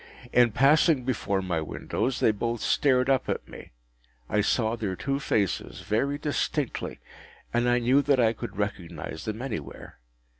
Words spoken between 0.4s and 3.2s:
passing before my windows, they both stared